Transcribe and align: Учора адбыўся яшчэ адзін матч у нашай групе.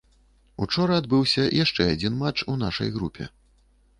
Учора 0.65 0.95
адбыўся 1.01 1.43
яшчэ 1.65 1.85
адзін 1.97 2.17
матч 2.23 2.39
у 2.53 2.57
нашай 2.65 2.93
групе. 2.99 3.31